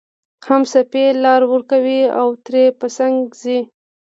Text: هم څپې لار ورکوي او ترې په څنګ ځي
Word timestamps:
هم 0.47 0.61
څپې 0.71 1.05
لار 1.23 1.41
ورکوي 1.53 2.01
او 2.19 2.27
ترې 2.45 2.63
په 2.79 2.87
څنګ 2.97 3.15
ځي 3.41 3.59